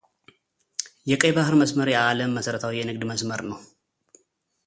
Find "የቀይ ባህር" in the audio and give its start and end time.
1.09-1.55